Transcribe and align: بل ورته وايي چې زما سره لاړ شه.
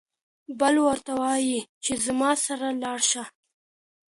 بل 0.59 0.75
ورته 0.87 1.11
وايي 1.21 1.59
چې 1.83 1.93
زما 2.05 2.31
سره 2.45 2.67
لاړ 2.83 2.99
شه. 3.09 3.23